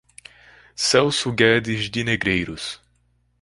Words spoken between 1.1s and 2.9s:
Guedes de Negreiros